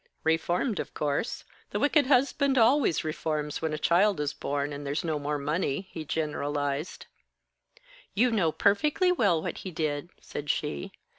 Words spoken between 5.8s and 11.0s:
he generalized. "You know perfectly well what he did," said she.